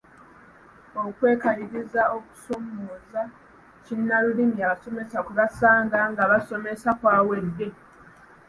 Okwekaliriza 1.03 2.01
okusoomooza 2.15 3.21
kinnalulimi 3.85 4.59
abasomesa 4.67 5.17
kwe 5.25 5.33
basanga 5.39 5.99
nga 6.11 6.23
basomesa 6.31 6.89
kwawedde. 6.99 7.67